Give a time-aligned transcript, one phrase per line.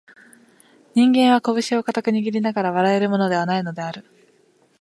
[0.95, 4.03] 人間は、こぶしを固く握りながら笑えるものでは無いのである